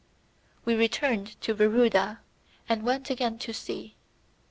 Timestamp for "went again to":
2.81-3.53